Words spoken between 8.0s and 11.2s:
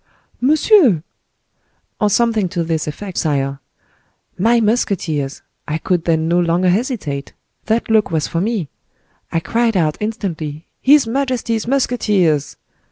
was for me. I cried out instantly, 'His